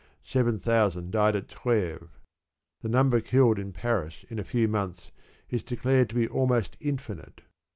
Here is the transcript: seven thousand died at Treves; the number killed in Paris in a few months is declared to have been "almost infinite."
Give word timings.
seven 0.23 0.57
thousand 0.57 1.11
died 1.11 1.35
at 1.35 1.47
Treves; 1.47 2.09
the 2.81 2.89
number 2.89 3.21
killed 3.21 3.59
in 3.59 3.71
Paris 3.71 4.25
in 4.31 4.39
a 4.39 4.43
few 4.43 4.67
months 4.67 5.11
is 5.51 5.63
declared 5.63 6.09
to 6.09 6.15
have 6.17 6.27
been 6.27 6.35
"almost 6.35 6.75
infinite." 6.79 7.41